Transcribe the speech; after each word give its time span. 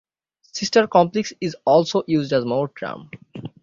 Sister 0.53 0.87
complex 0.87 1.31
is 1.39 1.55
also 1.63 2.01
used 2.07 2.33
as 2.33 2.43
moe 2.43 2.65
term. 2.65 3.11